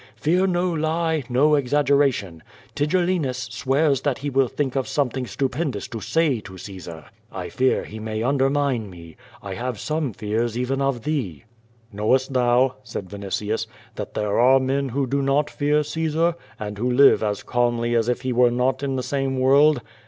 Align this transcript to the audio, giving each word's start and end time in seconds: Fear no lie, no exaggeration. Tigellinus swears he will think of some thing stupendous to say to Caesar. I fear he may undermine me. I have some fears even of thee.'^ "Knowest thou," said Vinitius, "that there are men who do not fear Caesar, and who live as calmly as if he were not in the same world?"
Fear 0.15 0.47
no 0.47 0.73
lie, 0.73 1.25
no 1.29 1.53
exaggeration. 1.53 2.41
Tigellinus 2.73 3.37
swears 3.51 4.01
he 4.17 4.31
will 4.31 4.47
think 4.47 4.75
of 4.75 4.87
some 4.87 5.09
thing 5.11 5.27
stupendous 5.27 5.87
to 5.89 6.01
say 6.01 6.39
to 6.39 6.57
Caesar. 6.57 7.05
I 7.31 7.49
fear 7.49 7.83
he 7.83 7.99
may 7.99 8.23
undermine 8.23 8.89
me. 8.89 9.15
I 9.43 9.53
have 9.53 9.79
some 9.79 10.11
fears 10.11 10.57
even 10.57 10.81
of 10.81 11.03
thee.'^ 11.03 11.43
"Knowest 11.93 12.33
thou," 12.33 12.77
said 12.81 13.09
Vinitius, 13.11 13.67
"that 13.93 14.15
there 14.15 14.39
are 14.39 14.59
men 14.59 14.89
who 14.89 15.05
do 15.05 15.21
not 15.21 15.51
fear 15.51 15.83
Caesar, 15.83 16.33
and 16.59 16.79
who 16.79 16.89
live 16.91 17.21
as 17.21 17.43
calmly 17.43 17.93
as 17.95 18.09
if 18.09 18.23
he 18.23 18.33
were 18.33 18.49
not 18.49 18.81
in 18.81 18.95
the 18.95 19.03
same 19.03 19.37
world?" 19.37 19.81